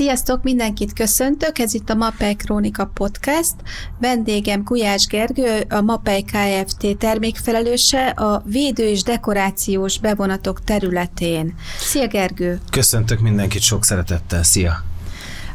[0.00, 3.54] Sziasztok, mindenkit köszöntök, ez itt a Mapei Krónika Podcast.
[3.98, 6.96] Vendégem Gulyás Gergő, a Mapei Kft.
[6.98, 11.54] termékfelelőse a védő és dekorációs bevonatok területén.
[11.78, 12.60] Szia Gergő!
[12.70, 14.84] Köszöntök mindenkit sok szeretettel, szia!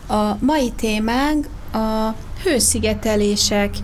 [0.07, 3.75] A mai témánk a hőszigetelések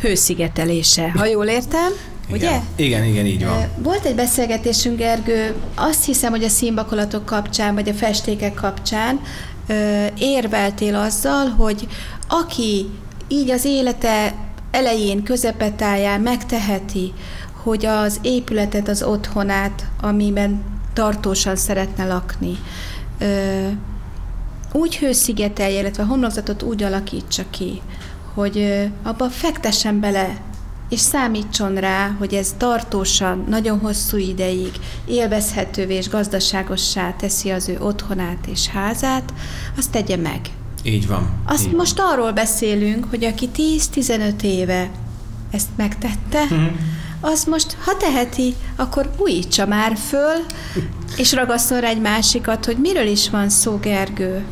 [0.00, 1.92] hőszigetelése, ha jól értem.
[2.32, 2.60] Ugye?
[2.76, 3.68] Igen, igen, így van.
[3.76, 9.20] Volt egy beszélgetésünk, Gergő, azt hiszem, hogy a színbakolatok kapcsán, vagy a festékek kapcsán
[10.18, 11.88] érveltél azzal, hogy
[12.28, 12.86] aki
[13.28, 14.34] így az élete
[14.70, 17.12] elején, közepetáján megteheti,
[17.62, 22.58] hogy az épületet, az otthonát, amiben tartósan szeretne lakni,
[24.72, 27.80] úgy hőszigetelje, illetve a homlokzatot úgy alakítsa ki,
[28.34, 30.36] hogy abba fektessen bele
[30.90, 34.70] és számítson rá, hogy ez tartósan, nagyon hosszú ideig
[35.06, 39.32] élvezhetővé és gazdaságossá teszi az ő otthonát és házát,
[39.76, 40.40] azt tegye meg.
[40.82, 41.30] Így van.
[41.46, 42.08] Azt így most van.
[42.10, 44.90] arról beszélünk, hogy aki 10-15 éve
[45.50, 46.66] ezt megtette, mm-hmm.
[47.20, 50.36] az most, ha teheti, akkor újítsa már föl,
[51.16, 54.44] és ragasszon rá egy másikat, hogy miről is van szó, Gergő.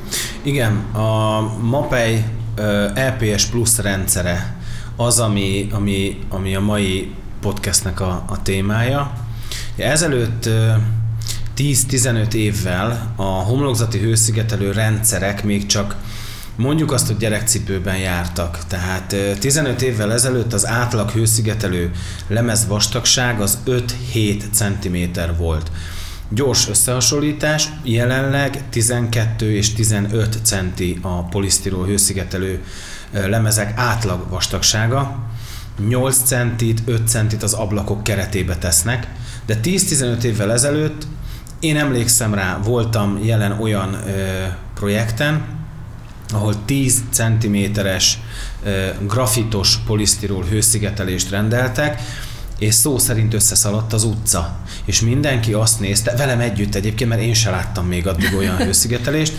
[0.43, 2.25] Igen, a MAPEI
[2.95, 4.58] LPS Plus rendszere
[5.01, 7.11] az, ami, ami, ami a mai
[7.41, 9.13] podcastnek a, a témája.
[9.77, 10.49] Ezelőtt
[11.57, 15.97] 10-15 évvel a homlokzati hőszigetelő rendszerek még csak
[16.57, 18.59] mondjuk azt, hogy gyerekcipőben jártak.
[18.69, 21.91] Tehát 15 évvel ezelőtt az átlag hőszigetelő
[22.29, 25.71] lemez vastagság az 5-7 cm volt.
[26.31, 32.63] Gyors összehasonlítás, jelenleg 12 és 15 centi a polisztirol hőszigetelő
[33.13, 35.19] lemezek átlag vastagsága,
[35.89, 39.07] 8 centit, 5 centit az ablakok keretébe tesznek,
[39.47, 41.07] de 10-15 évvel ezelőtt
[41.61, 44.45] én emlékszem rá, voltam jelen olyan ö,
[44.75, 45.45] projekten,
[46.33, 48.19] ahol 10 cm-es
[49.01, 52.01] grafitos polisztirol hőszigetelést rendeltek,
[52.59, 54.57] és szó szerint összeszaladt az utca.
[54.85, 59.33] És mindenki azt nézte, velem együtt egyébként, mert én se láttam még addig olyan hőszigetelést,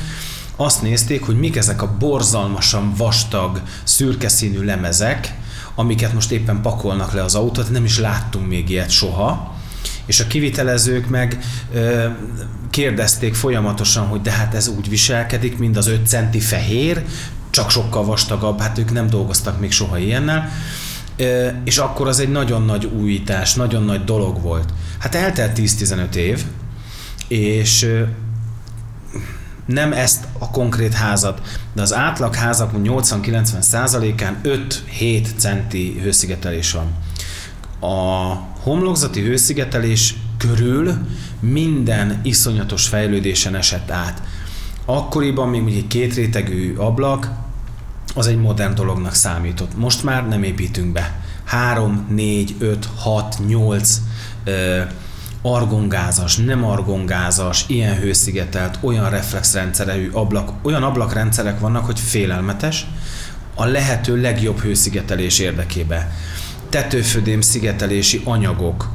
[0.62, 5.38] azt nézték, hogy mik ezek a borzalmasan vastag, szürke színű lemezek,
[5.76, 9.56] amiket most éppen pakolnak le az autót, nem is láttunk még ilyet soha,
[10.06, 11.40] és a kivitelezők meg
[11.74, 12.08] ö,
[12.70, 17.06] kérdezték folyamatosan, hogy de hát ez úgy viselkedik, mint az 5 centi fehér,
[17.50, 20.50] csak sokkal vastagabb, hát ők nem dolgoztak még soha ilyennel,
[21.18, 24.74] ö, és akkor az egy nagyon nagy újítás, nagyon nagy dolog volt.
[24.98, 26.44] Hát eltelt 10-15 év,
[27.28, 27.88] és
[29.70, 31.42] nem ezt a konkrét házat,
[31.74, 36.92] de az átlag házak 80-90 százalékán 5-7 centi hőszigetelés van.
[37.92, 40.98] A homlokzati hőszigetelés körül
[41.40, 44.22] minden iszonyatos fejlődésen esett át.
[44.86, 47.32] Akkoriban még egy kétrétegű ablak,
[48.16, 49.78] az egy modern dolognak számított.
[49.78, 51.20] Most már nem építünk be.
[51.44, 54.02] 3, 4, 5, 6, 8
[55.42, 62.86] argongázas, nem argongázas, ilyen hőszigetelt, olyan reflexrendszerű ablak, olyan ablakrendszerek vannak, hogy félelmetes,
[63.56, 66.12] a lehető legjobb hőszigetelés érdekébe.
[66.70, 68.90] Tetőfödém szigetelési anyagok,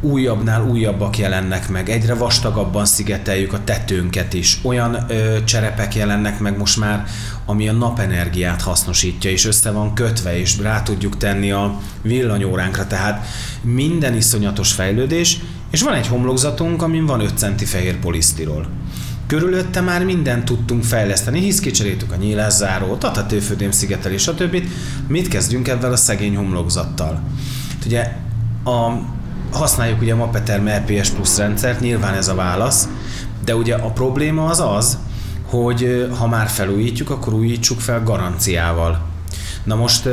[0.00, 4.58] újabbnál újabbak jelennek meg, egyre vastagabban szigeteljük a tetőnket is.
[4.62, 7.04] Olyan ö, cserepek jelennek meg most már,
[7.46, 13.26] ami a napenergiát hasznosítja, és össze van kötve, és rá tudjuk tenni a villanyóránkra, tehát
[13.62, 15.38] minden iszonyatos fejlődés,
[15.76, 18.66] és van egy homlokzatunk, amin van 5 centi fehér polisztirol.
[19.26, 24.62] Körülötte már mindent tudtunk fejleszteni, hisz kicseréltük a nyílászárót, a tetőfödém szigetelés, stb.
[25.08, 27.20] Mit kezdjünk ebben a szegény homlokzattal?
[27.86, 28.12] Ugye
[28.64, 28.90] a,
[29.52, 32.88] használjuk ugye a Mapeterm LPS Plus rendszert, nyilván ez a válasz,
[33.44, 34.98] de ugye a probléma az az,
[35.46, 39.02] hogy ha már felújítjuk, akkor újítsuk fel garanciával.
[39.64, 40.08] Na most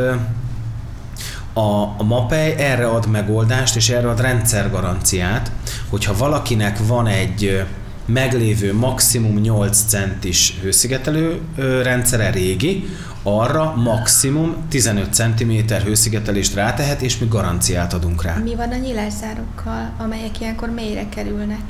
[1.53, 5.51] a, a MAPEI erre ad megoldást, és erre ad rendszergaranciát,
[5.89, 7.65] hogyha valakinek van egy
[8.05, 11.41] meglévő maximum 8 centis hőszigetelő
[11.83, 12.85] rendszere régi,
[13.23, 18.35] arra maximum 15 cm hőszigetelést rátehet, és mi garanciát adunk rá.
[18.35, 21.61] Mi van a nyilászárokkal, amelyek ilyenkor mélyre kerülnek?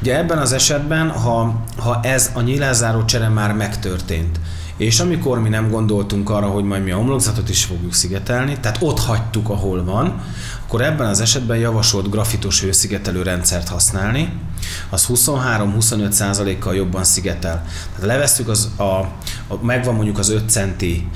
[0.00, 4.40] Ugye ebben az esetben, ha, ha ez a nyilázáró csere már megtörtént,
[4.76, 8.78] És amikor mi nem gondoltunk arra, hogy majd mi a homlokzatot is fogjuk szigetelni, tehát
[8.80, 10.22] ott hagytuk, ahol van,
[10.74, 14.32] akkor ebben az esetben javasolt grafitos hőszigetelő rendszert használni,
[14.90, 17.64] az 23-25 százalékkal jobban szigetel.
[17.94, 19.10] Tehát levesztük az a, a,
[19.62, 21.08] megvan mondjuk az 5 centi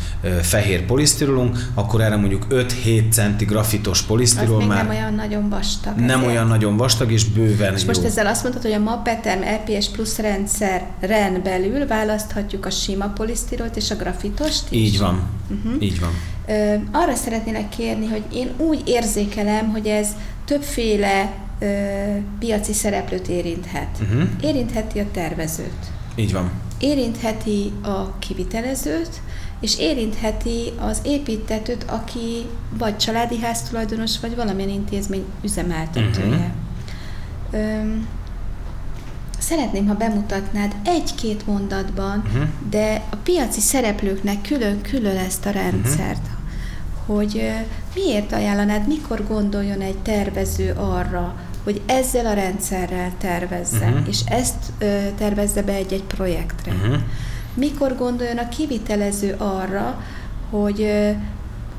[0.43, 5.97] fehér polisztirolunk, akkor erre mondjuk 5-7 centi grafitos polisztirol már nem olyan nagyon vastag.
[5.97, 6.27] nem ezért.
[6.27, 7.87] olyan nagyon vastag és bőven És jó.
[7.87, 13.77] most ezzel azt mondtad, hogy a MAPETEM LPS plusz rendszeren belül választhatjuk a sima polisztirolt
[13.77, 14.81] és a grafitost is?
[14.81, 15.23] Így van.
[15.51, 15.83] Uh-huh.
[15.83, 16.13] Így van.
[16.93, 20.09] Arra szeretnélek kérni, hogy én úgy érzékelem, hogy ez
[20.45, 21.67] többféle ö,
[22.39, 23.89] piaci szereplőt érinthet.
[24.01, 24.23] Uh-huh.
[24.41, 25.87] Érintheti a tervezőt,
[26.17, 26.51] Így van.
[26.79, 29.21] érintheti a kivitelezőt,
[29.61, 32.47] és érintheti az építetőt, aki
[32.79, 36.53] vagy családi háztulajdonos, vagy valamilyen intézmény üzemeltetője.
[37.51, 37.61] Mhm.
[37.63, 38.07] Öm,
[39.41, 42.43] Szeretném, ha bemutatnád egy-két mondatban, Mhm.
[42.71, 46.27] de a piaci szereplőknek külön-külön ezt a rendszert,
[47.09, 47.51] hogy
[47.95, 51.35] miért ajánlanád, mikor gondoljon egy tervező arra,
[51.65, 54.09] hogy ezzel a rendszerrel tervezze, Mhm.
[54.09, 56.73] és ezt ö, tervezze be egy-egy projektre.
[56.73, 56.97] Uh-huh.
[57.55, 60.03] Mikor gondoljon a kivitelező arra,
[60.51, 61.11] hogy ö,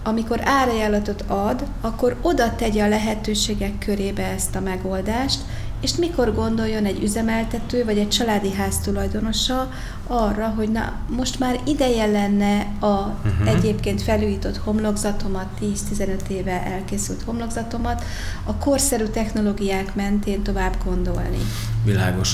[0.04, 5.40] amikor árajánlatot ad, akkor oda tegye a lehetőségek körébe ezt a megoldást,
[5.82, 9.72] és mikor gondoljon egy üzemeltető vagy egy családi ház tulajdonosa
[10.08, 13.48] arra, hogy na, most már ideje lenne a uh-huh.
[13.48, 18.04] egyébként felújított homlokzatomat, 10-15 éve elkészült homlokzatomat,
[18.44, 21.38] a korszerű technológiák mentén tovább gondolni.
[21.84, 22.34] Világos.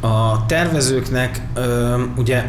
[0.00, 2.44] A tervezőknek ö, ugye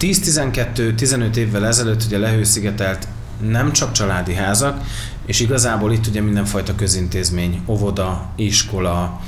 [0.00, 3.08] 10-12-15 évvel ezelőtt ugye lehőszigetelt
[3.40, 4.80] nem csak családi házak,
[5.26, 9.20] és igazából itt ugye mindenfajta közintézmény, óvoda, iskola,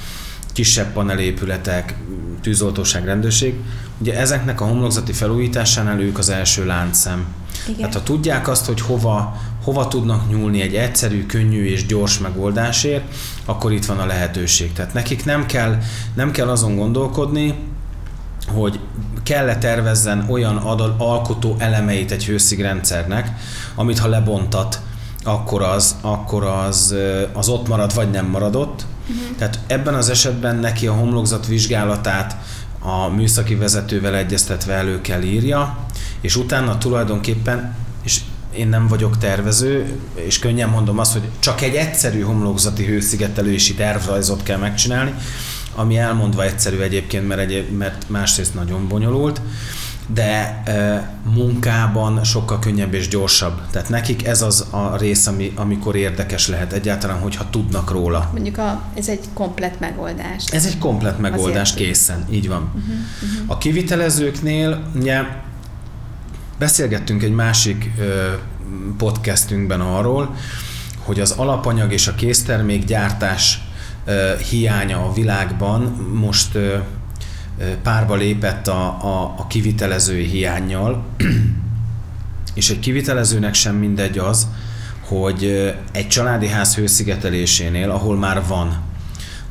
[0.53, 1.95] kisebb panelépületek,
[2.41, 3.55] tűzoltóság, rendőrség,
[3.99, 7.27] ugye ezeknek a homlokzati felújításánál ők az első láncszem.
[7.65, 7.77] Igen.
[7.77, 13.05] Tehát ha tudják azt, hogy hova, hova tudnak nyúlni egy egyszerű, könnyű és gyors megoldásért,
[13.45, 14.73] akkor itt van a lehetőség.
[14.73, 15.79] Tehát nekik nem kell,
[16.15, 17.55] nem kell azon gondolkodni,
[18.49, 18.81] hogy
[19.23, 23.31] kell-e tervezzen olyan adal, alkotó elemeit egy hőszigrendszernek,
[23.75, 24.81] amit ha lebontat,
[25.27, 26.95] akkor az, akkor az,
[27.33, 28.87] az ott marad, vagy nem maradott.
[29.09, 29.37] Uh-huh.
[29.39, 32.37] Tehát ebben az esetben neki a homlokzat vizsgálatát
[32.79, 35.79] a műszaki vezetővel egyeztetve elő kell írja,
[36.21, 37.75] és utána tulajdonképpen,
[38.05, 38.21] és
[38.57, 44.43] én nem vagyok tervező, és könnyen mondom azt, hogy csak egy egyszerű homlokzati hőszigetelési tervrajzot
[44.43, 45.15] kell megcsinálni,
[45.75, 49.41] ami elmondva egyszerű egyébként, mert, egy, mert másrészt nagyon bonyolult,
[50.07, 53.61] de e, munkában sokkal könnyebb és gyorsabb.
[53.71, 58.31] Tehát nekik ez az a rész, ami, amikor érdekes lehet egyáltalán, hogyha tudnak róla.
[58.33, 60.45] Mondjuk a, ez egy komplet megoldás.
[60.51, 61.87] Ez egy komplet megoldás Azért.
[61.87, 62.63] készen, így van.
[62.63, 63.51] Uh-huh, uh-huh.
[63.51, 65.23] A kivitelezőknél ugye
[66.59, 68.33] beszélgettünk egy másik ö,
[68.99, 70.35] podcastünkben arról,
[70.99, 73.61] hogy az alapanyag és a késztermék gyártás
[74.05, 75.83] ö, hiánya a világban
[76.13, 76.77] most ö,
[77.83, 81.05] párba lépett a, a, a kivitelezői hiányjal,
[82.55, 84.47] és egy kivitelezőnek sem mindegy az,
[85.09, 88.85] hogy egy családi ház hőszigetelésénél, ahol már van,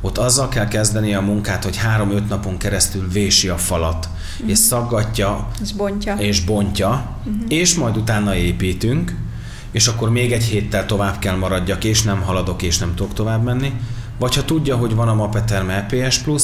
[0.00, 4.50] ott azzal kell kezdeni a munkát, hogy három-öt napon keresztül vési a falat, uh-huh.
[4.50, 6.14] és szaggatja, És bontja.
[6.14, 7.44] és bontja, uh-huh.
[7.48, 9.14] és majd utána építünk,
[9.70, 13.42] és akkor még egy héttel tovább kell maradjak, és nem haladok, és nem tudok tovább
[13.42, 13.72] menni.
[14.18, 16.42] Vagy ha tudja, hogy van a Mapeterm EPS Plus,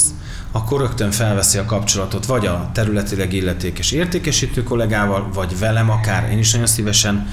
[0.53, 6.39] akkor rögtön felveszi a kapcsolatot vagy a területileg illetékes értékesítő kollégával, vagy velem akár, én
[6.39, 7.29] is nagyon szívesen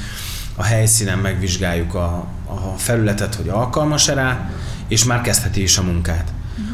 [0.56, 4.50] a helyszínen megvizsgáljuk a, a felületet, hogy alkalmas-e rá,
[4.88, 6.34] és már kezdheti is a munkát.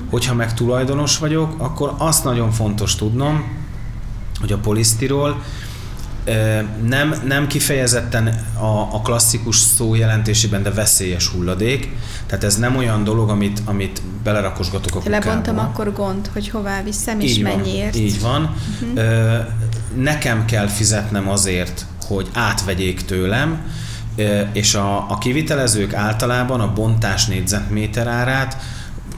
[0.10, 3.44] Hogyha meg tulajdonos vagyok, akkor azt nagyon fontos tudnom,
[4.40, 5.65] hogy a polisztirol ö,
[6.88, 8.28] nem, nem kifejezetten
[8.60, 11.90] a, a klasszikus szó jelentésében, de veszélyes hulladék.
[12.26, 15.26] Tehát ez nem olyan dolog, amit, amit belerakosgatok a kukába.
[15.26, 17.96] lebontom, akkor gond, hogy hová viszem, és Így van, mennyiért.
[17.96, 18.56] Így van.
[18.82, 19.46] Uh-huh.
[19.96, 23.62] Nekem kell fizetnem azért, hogy átvegyék tőlem,
[24.54, 28.58] és a, a kivitelezők általában a bontás négyzetméter árát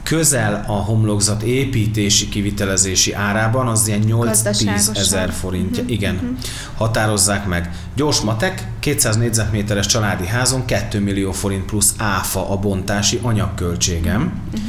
[0.08, 4.94] közel a homlokzat építési kivitelezési árában az ilyen 8-10 Gazdaságosan.
[4.94, 5.96] ezer forintja, uh-huh.
[5.96, 6.36] igen,
[6.76, 7.70] határozzák meg.
[7.96, 14.20] Gyors matek, 200 négyzetméteres családi házon 2 millió forint plusz áfa a bontási anyagköltségem.
[14.46, 14.62] Uh-huh.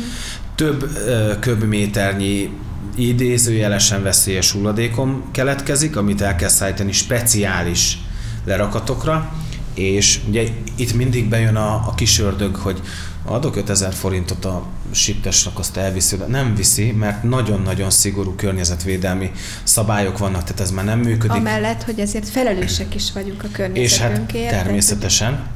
[0.55, 2.49] Több ö, köbméternyi
[2.95, 7.97] idézőjelesen veszélyes hulladékom keletkezik, amit el kell szállítani speciális
[8.45, 9.31] lerakatokra,
[9.79, 10.43] És ugye
[10.75, 12.81] itt mindig bejön a, a kis ördög, hogy
[13.25, 19.31] adok 5000 forintot a sittesnek, azt elviszi, de nem viszi, mert nagyon-nagyon szigorú környezetvédelmi
[19.63, 21.37] szabályok vannak, tehát ez már nem működik.
[21.37, 24.45] Amellett, hogy ezért felelősek is vagyunk a környezetünkért.
[24.45, 25.47] És hát természetesen,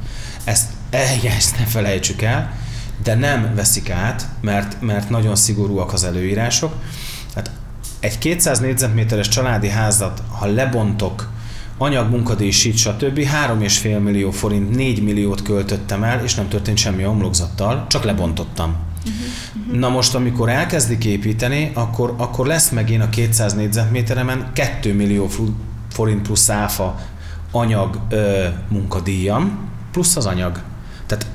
[0.44, 0.70] ezt,
[1.38, 2.56] ezt ne felejtsük el,
[3.02, 6.74] de nem veszik át, mert, mert nagyon szigorúak az előírások.
[7.34, 7.50] Hát
[8.00, 11.32] egy 200 négyzetméteres családi házat, ha lebontok,
[11.78, 13.18] anyag, munkadíj, stb.
[13.18, 18.76] 3,5 millió forint, 4 milliót költöttem el, és nem történt semmi homlokzattal, csak lebontottam.
[19.04, 19.78] Uh-huh.
[19.78, 25.30] Na most, amikor elkezdik építeni, akkor, akkor lesz megint a 200 négyzetméteremen 2 millió
[25.88, 26.98] forint plusz áfa
[27.50, 30.60] anyag ö, munkadíjam, plusz az anyag.
[31.06, 31.26] Tehát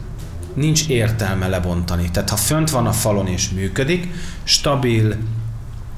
[0.53, 2.10] nincs értelme lebontani.
[2.12, 4.08] Tehát ha fönt van a falon és működik,
[4.43, 5.15] stabil,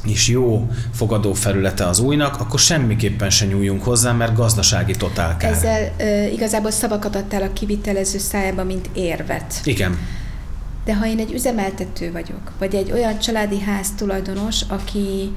[0.06, 5.52] és jó fogadó felülete az újnak, akkor semmiképpen se nyúljunk hozzá, mert gazdasági totálkár.
[5.52, 9.62] Ezzel e, igazából szavakat adtál a kivitelező szájába, mint érvet.
[9.64, 9.98] Igen.
[10.86, 15.32] De ha én egy üzemeltető vagyok, vagy egy olyan családi ház tulajdonos, aki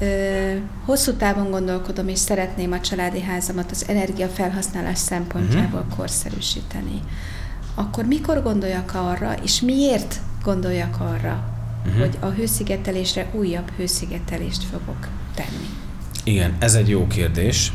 [0.00, 0.06] ö,
[0.84, 5.96] hosszú távon gondolkodom, és szeretném a családi házamat az energiafelhasználás szempontjából uh-huh.
[5.96, 7.00] korszerűsíteni,
[7.74, 11.55] akkor mikor gondoljak arra, és miért gondoljak arra,
[11.86, 12.00] uh-huh.
[12.00, 15.68] hogy a hőszigetelésre újabb hőszigetelést fogok tenni?
[16.24, 17.72] Igen, ez egy jó kérdés.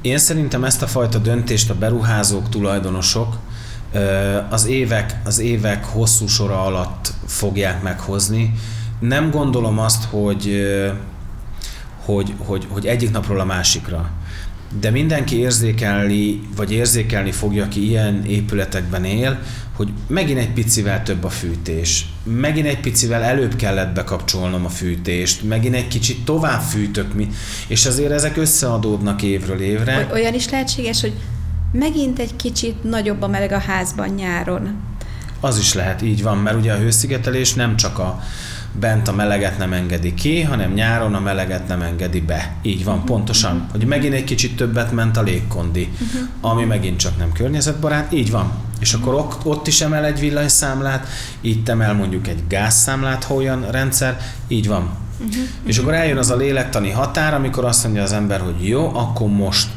[0.00, 3.38] Én szerintem ezt a fajta döntést a beruházók, tulajdonosok
[4.50, 8.54] az évek, az évek hosszú sora alatt fogják meghozni.
[9.00, 10.66] Nem gondolom azt, hogy,
[12.04, 14.10] hogy, hogy, hogy egyik napról a másikra.
[14.80, 19.38] De mindenki érzékelni, vagy érzékelni fogja, aki ilyen épületekben él,
[19.76, 25.42] hogy megint egy picivel több a fűtés, megint egy picivel előbb kellett bekapcsolnom a fűtést,
[25.42, 27.28] megint egy kicsit tovább fűtök mi,
[27.66, 30.08] és azért ezek összeadódnak évről évre.
[30.12, 31.12] Olyan is lehetséges, hogy
[31.72, 34.93] megint egy kicsit nagyobb a meleg a házban nyáron.
[35.44, 38.22] Az is lehet, így van, mert ugye a hőszigetelés nem csak a
[38.80, 42.56] bent a meleget nem engedi ki, hanem nyáron a meleget nem engedi be.
[42.62, 43.10] Így van, uh-huh.
[43.10, 43.66] pontosan.
[43.70, 46.28] Hogy megint egy kicsit többet ment a légkondi, uh-huh.
[46.40, 48.12] ami megint csak nem környezetbarát.
[48.12, 48.52] Így van.
[48.80, 49.18] És uh-huh.
[49.18, 51.06] akkor ott is emel egy villanyszámlát,
[51.40, 54.20] itt emel mondjuk egy gázszámlát, ha olyan rendszer.
[54.48, 54.90] Így van.
[55.18, 55.42] Uh-huh.
[55.64, 59.28] És akkor eljön az a lélektani határ, amikor azt mondja az ember, hogy jó, akkor
[59.28, 59.68] most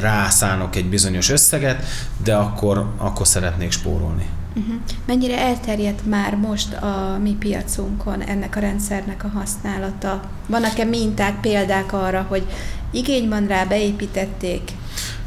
[0.00, 1.84] rászánok egy bizonyos összeget,
[2.24, 4.26] de akkor, akkor szeretnék spórolni.
[4.54, 4.74] Uh-huh.
[5.06, 10.20] Mennyire elterjedt már most a mi piacunkon ennek a rendszernek a használata?
[10.46, 12.46] Vannak-e minták, példák arra, hogy
[12.90, 14.72] igény van rá, beépítették,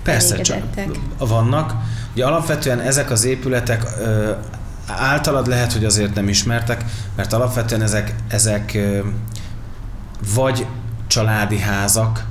[0.05, 0.63] Persze, csak
[1.17, 1.73] vannak.
[2.13, 4.31] Ugye alapvetően ezek az épületek ö,
[4.87, 6.83] általad lehet, hogy azért nem ismertek,
[7.15, 8.99] mert alapvetően ezek, ezek ö,
[10.35, 10.65] vagy
[11.07, 12.25] családi házak,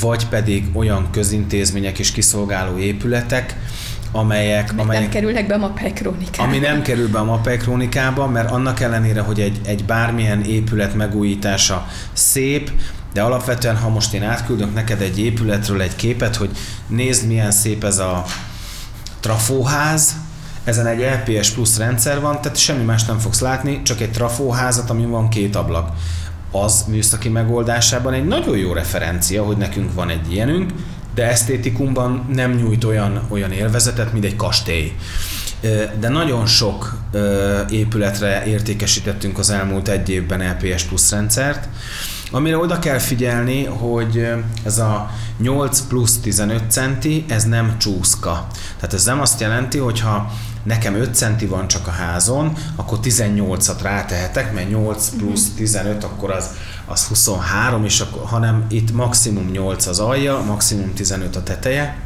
[0.00, 3.56] vagy pedig olyan közintézmények és kiszolgáló épületek,
[4.16, 6.48] amelyek, amelyek amelyek nem kerülnek be a Mapei krónikába.
[6.48, 10.94] Ami nem kerül be a Mapei krónikába, mert annak ellenére, hogy egy, egy bármilyen épület
[10.94, 12.70] megújítása szép,
[13.12, 16.50] de alapvetően, ha most én átküldök neked egy épületről egy képet, hogy
[16.86, 18.24] nézd milyen szép ez a
[19.20, 20.14] trafóház,
[20.64, 24.90] ezen egy LPS plusz rendszer van, tehát semmi más nem fogsz látni, csak egy trafóházat,
[24.90, 25.90] ami van két ablak.
[26.50, 30.72] Az műszaki megoldásában egy nagyon jó referencia, hogy nekünk van egy ilyenünk,
[31.16, 34.92] de esztétikumban nem nyújt olyan, olyan élvezetet, mint egy kastély.
[36.00, 36.98] De nagyon sok
[37.70, 41.68] épületre értékesítettünk az elmúlt egy évben LPS plusz rendszert,
[42.30, 44.28] amire oda kell figyelni, hogy
[44.64, 48.46] ez a 8 plusz 15 centi, ez nem csúszka.
[48.76, 52.98] Tehát ez nem azt jelenti, hogy ha nekem 5 centi van csak a házon, akkor
[53.02, 56.50] 18-at rátehetek, mert 8 plusz 15, akkor az,
[56.86, 61.96] az 23, és akkor, hanem itt maximum 8 az alja, maximum 15 a teteje.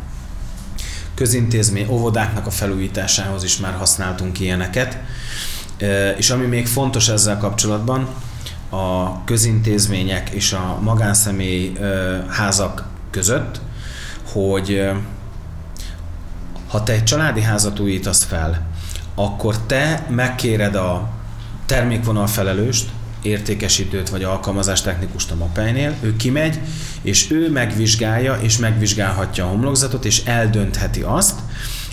[1.15, 4.99] Közintézmény, óvodáknak a felújításához is már használtunk ilyeneket.
[6.17, 8.09] És ami még fontos ezzel kapcsolatban,
[8.71, 11.73] a közintézmények és a magánszemély
[12.29, 13.61] házak között,
[14.33, 14.91] hogy
[16.69, 18.67] ha te egy családi házat újítasz fel,
[19.15, 21.09] akkor te megkéred a
[21.67, 22.91] termékvonal felelőst,
[23.23, 26.59] értékesítőt vagy alkalmazástechnikust a mapejnél, ő kimegy,
[27.03, 31.39] és ő megvizsgálja, és megvizsgálhatja a homlokzatot, és eldöntheti azt,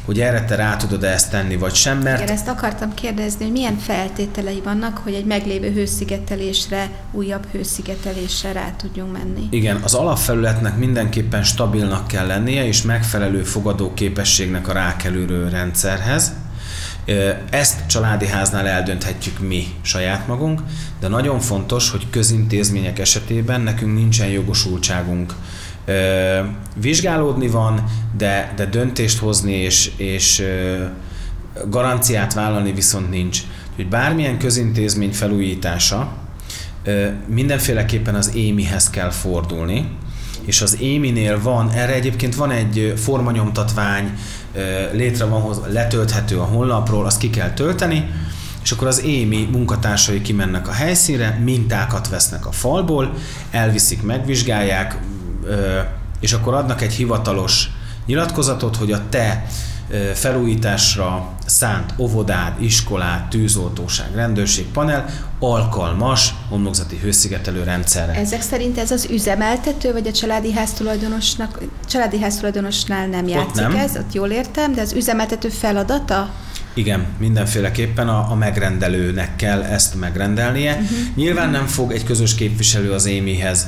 [0.08, 2.22] hogy erre te rá tudod ezt tenni, vagy sem, mert...
[2.22, 8.72] Igen, ezt akartam kérdezni, hogy milyen feltételei vannak, hogy egy meglévő hőszigetelésre, újabb hőszigetelésre rá
[8.72, 9.48] tudjunk menni.
[9.50, 16.34] Igen, az alapfelületnek mindenképpen stabilnak kell lennie, és megfelelő fogadóképességnek a rákelülő rendszerhez.
[17.50, 20.62] Ezt családi háznál eldönthetjük mi saját magunk,
[21.00, 25.34] de nagyon fontos, hogy közintézmények esetében nekünk nincsen jogosultságunk
[26.76, 27.84] Vizsgálódni van,
[28.18, 30.44] de, de döntést hozni és, és
[31.70, 33.42] garanciát vállalni viszont nincs.
[33.76, 36.12] Hogy bármilyen közintézmény felújítása
[37.28, 39.90] mindenféleképpen az émihez kell fordulni,
[40.46, 44.18] és az éminél van, erre egyébként van egy formanyomtatvány,
[44.92, 48.10] létre van, letölthető a honlapról, azt ki kell tölteni,
[48.64, 53.14] és akkor az émi munkatársai kimennek a helyszínre, mintákat vesznek a falból,
[53.52, 54.98] elviszik, megvizsgálják,
[56.20, 57.70] és akkor adnak egy hivatalos
[58.06, 59.46] nyilatkozatot, hogy a te
[60.14, 65.06] felújításra szánt óvodád, iskolát, tűzoltóság, rendőrség, panel
[65.40, 68.14] alkalmas homlokzati hőszigetelő rendszerre.
[68.14, 73.76] Ezek szerint ez az üzemeltető, vagy a családi háztulajdonosnak, családi háztulajdonosnál nem játszik nem.
[73.76, 76.30] ez, ott jól értem, de az üzemeltető feladata?
[76.78, 80.72] Igen, mindenféleképpen a, a megrendelőnek kell ezt megrendelnie.
[80.72, 80.98] Uh-huh.
[81.16, 83.68] Nyilván nem fog egy közös képviselő az émihez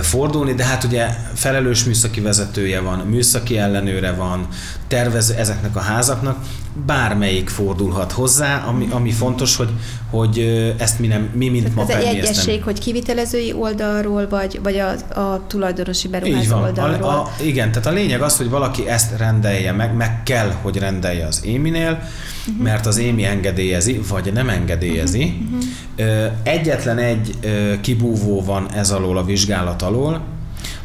[0.00, 4.48] fordulni, de hát ugye felelős műszaki vezetője van, műszaki ellenőre van,
[4.86, 6.44] tervező ezeknek a házaknak,
[6.86, 9.70] bármelyik fordulhat hozzá, ami, ami fontos, hogy,
[10.10, 10.38] hogy
[10.78, 15.20] ezt mi, nem, mi mint ma Ez egy egyesség, hogy kivitelezői oldalról, vagy, vagy a,
[15.20, 17.08] a tulajdonosi beruházó oldalról.
[17.08, 20.78] A, a, igen, tehát a lényeg az, hogy valaki ezt rendelje meg, meg kell, hogy
[20.78, 22.62] rendelje az éminél, uh-huh.
[22.62, 25.40] mert az émi engedélyezi, vagy nem engedélyezi.
[25.44, 26.32] Uh-huh.
[26.42, 27.38] Egyetlen egy
[27.80, 30.22] kibúvó van ez alól a vizsgálat alól,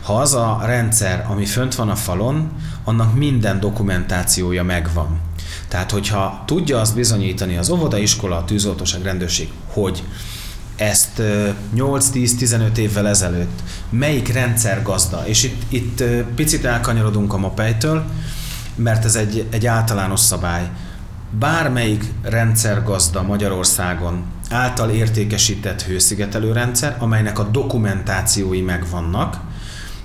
[0.03, 2.51] ha az a rendszer, ami fönt van a falon,
[2.83, 5.19] annak minden dokumentációja megvan.
[5.73, 10.03] Tehát, hogyha tudja azt bizonyítani az óvoda, iskola, a tűzoltóság, rendőrség, hogy
[10.75, 11.21] ezt
[11.75, 16.03] 8-10-15 évvel ezelőtt melyik rendszer gazda, és itt, itt
[16.35, 18.05] picit elkanyarodunk a mapejtől,
[18.75, 20.69] mert ez egy, egy általános szabály.
[21.39, 29.39] Bármelyik rendszergazda Magyarországon által értékesített hőszigetelő rendszer, amelynek a dokumentációi megvannak,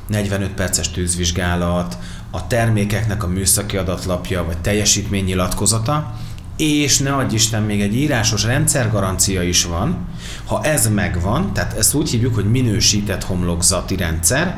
[0.07, 1.99] 45 perces tűzvizsgálat,
[2.31, 6.15] a termékeknek a műszaki adatlapja vagy teljesítménynyilatkozata,
[6.57, 9.97] és ne adj Isten, még egy írásos rendszergarancia is van.
[10.45, 14.57] Ha ez megvan, tehát ezt úgy hívjuk, hogy minősített homlokzati rendszer,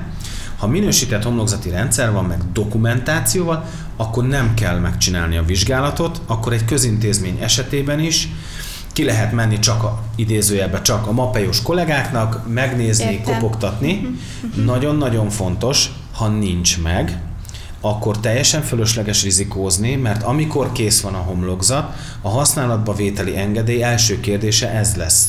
[0.57, 3.65] ha minősített homlokzati rendszer van, meg dokumentációval,
[3.97, 8.29] akkor nem kell megcsinálni a vizsgálatot, akkor egy közintézmény esetében is
[8.93, 13.35] ki lehet menni csak a idézőjelbe csak a mapejos kollégáknak, megnézni, Értem.
[13.35, 13.93] kopogtatni.
[13.93, 14.13] Mhm,
[14.55, 14.65] mhm.
[14.65, 17.23] Nagyon-nagyon fontos, ha nincs meg,
[17.81, 24.21] akkor teljesen fölösleges rizikózni, mert amikor kész van a homlokzat, a használatba vételi engedély első
[24.21, 25.29] kérdése ez lesz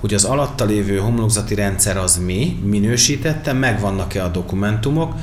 [0.00, 5.14] hogy az alatta lévő homlokzati rendszer az mi, minősítette, megvannak-e a dokumentumok,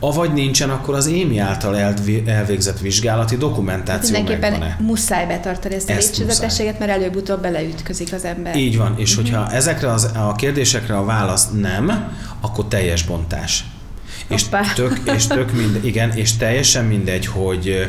[0.00, 4.76] avagy nincsen, akkor az émi által elvégzett vizsgálati dokumentáció Mindenképpen megvan-e.
[4.80, 8.56] muszáj betartani ezt a lépcsőzetességet, mert előbb-utóbb beleütközik az ember.
[8.56, 9.30] Így van, és uh-huh.
[9.30, 13.64] hogyha ezekre az, a kérdésekre a válasz nem, akkor teljes bontás.
[14.28, 17.88] És tök, és tök mind, igen, és teljesen mindegy, hogy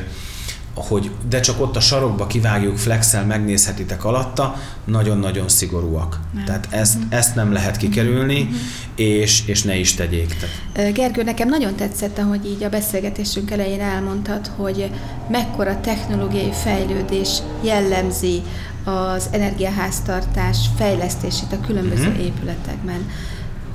[0.76, 6.20] hogy de csak ott a sarokba kivágjuk, flexel, megnézhetitek alatta, nagyon-nagyon szigorúak.
[6.34, 6.46] Nem.
[6.46, 7.18] Tehát ezt, uh-huh.
[7.18, 8.58] ezt nem lehet kikerülni, uh-huh.
[8.96, 10.36] és, és ne is tegyék.
[10.74, 10.94] Tehát.
[10.94, 14.92] Gergő, nekem nagyon tetszett, ahogy így a beszélgetésünk elején elmondtad, hogy
[15.30, 18.42] mekkora technológiai fejlődés jellemzi
[18.84, 22.26] az energiaháztartás fejlesztését a különböző uh-huh.
[22.26, 23.10] épületekben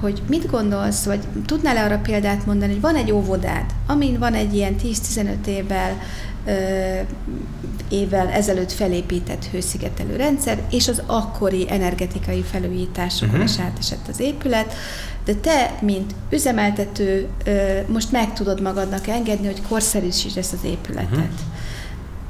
[0.01, 4.55] hogy mit gondolsz, vagy tudnál-e arra példát mondani, hogy van egy óvodád, amin van egy
[4.55, 5.99] ilyen 10-15 évvel
[7.89, 13.51] évvel ezelőtt felépített hőszigetelő rendszer, és az akkori energetikai felújításokon uh-huh.
[13.51, 14.75] is átesett az épület,
[15.25, 17.29] de te, mint üzemeltető,
[17.87, 21.11] most meg tudod magadnak engedni, hogy korszerűsítsd ezt az épületet.
[21.11, 21.29] Uh-huh.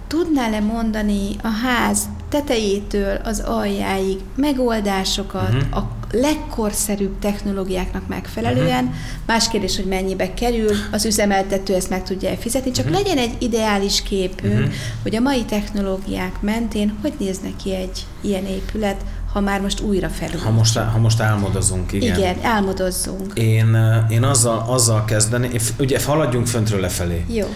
[0.06, 5.76] Tudnál-e mondani a ház tetejétől az aljáig megoldásokat uh-huh.
[5.76, 8.84] a legkorszerűbb technológiáknak megfelelően.
[8.84, 8.98] Uh-huh.
[9.26, 13.00] Más kérdés, hogy mennyibe kerül, az üzemeltető ezt meg tudja fizetni, csak uh-huh.
[13.00, 14.72] legyen egy ideális képünk, uh-huh.
[15.02, 20.08] hogy a mai technológiák mentén hogy néz ki egy ilyen épület, ha már most újra
[20.08, 20.42] felújít.
[20.42, 22.18] Ha most, ha most álmodozunk, igen.
[22.18, 23.32] Igen, álmodozzunk.
[23.34, 23.76] Én,
[24.10, 27.24] én azzal, azzal kezdeni, ugye haladjunk föntről lefelé.
[27.28, 27.46] Jó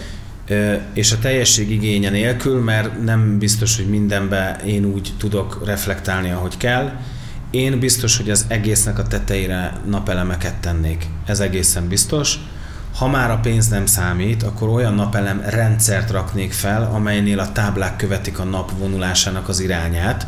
[0.93, 6.57] és a teljesség igénye nélkül, mert nem biztos, hogy mindenbe én úgy tudok reflektálni, ahogy
[6.57, 6.91] kell.
[7.51, 11.05] Én biztos, hogy az egésznek a tetejére napelemeket tennék.
[11.25, 12.39] Ez egészen biztos.
[12.95, 17.95] Ha már a pénz nem számít, akkor olyan napelem rendszert raknék fel, amelynél a táblák
[17.95, 20.27] követik a nap vonulásának az irányát,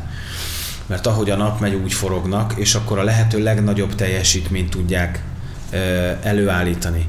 [0.86, 5.24] mert ahogy a nap megy, úgy forognak, és akkor a lehető legnagyobb teljesítményt tudják
[6.24, 7.06] előállítani.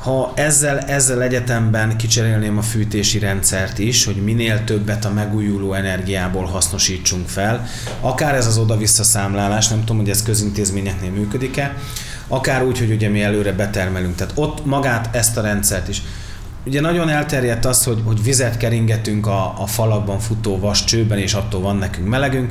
[0.00, 6.44] Ha ezzel, ezzel egyetemben kicserélném a fűtési rendszert is, hogy minél többet a megújuló energiából
[6.44, 7.66] hasznosítsunk fel,
[8.00, 11.76] akár ez az oda-vissza számlálás, nem tudom, hogy ez közintézményeknél működik-e,
[12.28, 14.14] akár úgy, hogy ugye mi előre betermelünk.
[14.14, 16.02] Tehát ott magát ezt a rendszert is.
[16.66, 21.34] Ugye nagyon elterjedt az, hogy, hogy vizet keringetünk a, a falakban futó vas csőben, és
[21.34, 22.50] attól van nekünk melegünk.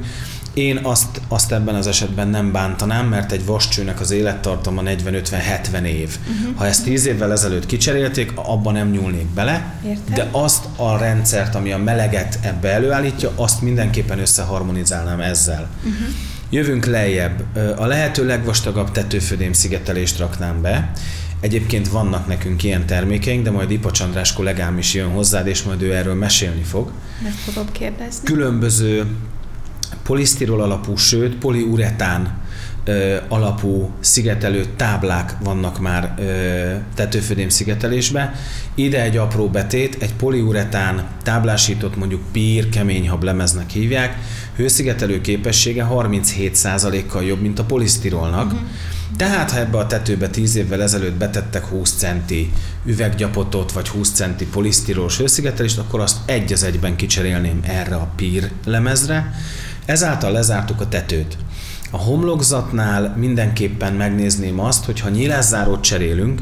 [0.53, 6.17] Én azt, azt ebben az esetben nem bántanám, mert egy vascsőnek az élettartama 40-50-70 év.
[6.19, 6.55] Uh-huh.
[6.55, 10.13] Ha ezt 10 évvel ezelőtt kicserélték, abban nem nyúlnék bele, Értem.
[10.13, 15.69] de azt a rendszert, ami a meleget ebbe előállítja, azt mindenképpen összeharmonizálnám ezzel.
[15.77, 16.07] Uh-huh.
[16.49, 17.43] Jövünk lejjebb.
[17.77, 20.91] A lehető legvastagabb tetőfödém szigetelést raknám be.
[21.39, 25.81] Egyébként vannak nekünk ilyen termékeink, de majd Ipacs András kollégám is jön hozzád, és majd
[25.81, 26.91] ő erről mesélni fog.
[27.23, 28.23] Meg fogom kérdezni.
[28.23, 29.05] Különböző
[30.03, 32.37] polisztirol alapú, sőt poliuretán
[32.85, 36.23] ö, alapú szigetelő táblák vannak már ö,
[36.95, 38.33] tetőfödém szigetelésbe.
[38.75, 44.17] Ide egy apró betét, egy poliuretán táblásított mondjuk pír, keményhab lemeznek hívják,
[44.55, 48.45] hőszigetelő képessége 37%-kal jobb, mint a polisztirolnak.
[48.45, 48.67] Uh-huh.
[49.17, 52.51] Tehát, ha ebbe a tetőbe 10 évvel ezelőtt betettek 20 centi
[52.85, 58.51] üveggyapotot, vagy 20 centi polisztirolos hőszigetelést, akkor azt egy az egyben kicserélném erre a pír
[58.65, 59.33] lemezre.
[59.89, 61.37] Ezáltal lezártuk a tetőt.
[61.91, 66.41] A homlokzatnál mindenképpen megnézném azt, hogy ha nyílászárót cserélünk,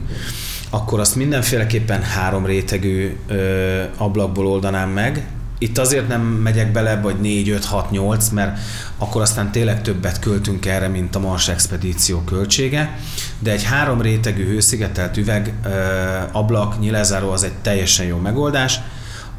[0.70, 5.28] akkor azt mindenféleképpen három rétegű ö, ablakból oldanám meg.
[5.58, 8.60] Itt azért nem megyek bele hogy 4, 5, 6, 8, mert
[8.98, 12.98] akkor aztán tényleg többet költünk erre, mint a Mars expedíció költsége.
[13.40, 15.70] De egy három rétegű hőszigetelt üveg ö,
[16.32, 18.80] ablak nyilázáró az egy teljesen jó megoldás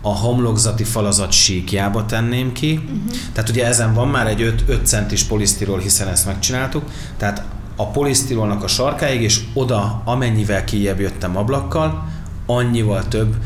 [0.02, 2.74] a homlokzati falazat síkjába tenném ki.
[2.74, 3.12] Uh-huh.
[3.32, 6.90] Tehát ugye ezen van már egy 5, 5 centis polisztirol, hiszen ezt megcsináltuk.
[7.16, 7.42] Tehát
[7.76, 12.08] a polisztirolnak a sarkáig, és oda, amennyivel kijebb jöttem ablakkal,
[12.46, 13.36] annyival több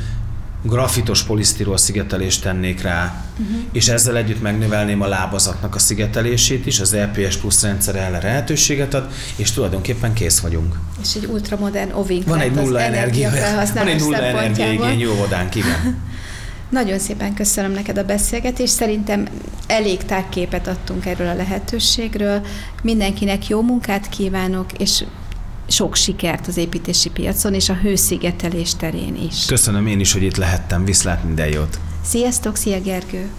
[0.64, 3.56] grafitos polisztirol szigetelést tennék rá, uh-huh.
[3.72, 8.94] és ezzel együtt megnövelném a lábazatnak a szigetelését is, az LPS plusz rendszer erre lehetőséget
[8.94, 10.78] ad, és tulajdonképpen kész vagyunk.
[11.02, 12.24] És egy ultramodern ovink.
[12.24, 13.30] Van egy nulla energia,
[13.74, 15.80] van egy nulla energiaigényű óvodánk, igen.
[16.72, 18.72] Nagyon szépen köszönöm neked a beszélgetést.
[18.72, 19.28] Szerintem
[19.66, 22.46] elég tágképet adtunk erről a lehetőségről.
[22.82, 25.04] Mindenkinek jó munkát kívánok, és
[25.68, 29.44] sok sikert az építési piacon és a hőszigetelés terén is.
[29.46, 30.84] Köszönöm én is, hogy itt lehettem.
[30.84, 31.78] Viszlát minden jót.
[32.04, 33.30] Sziasztok, szia Gergő!